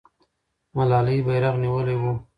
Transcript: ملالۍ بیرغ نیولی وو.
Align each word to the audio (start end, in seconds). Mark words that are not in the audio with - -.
ملالۍ 0.75 1.17
بیرغ 1.27 1.55
نیولی 1.63 1.95
وو. 2.01 2.13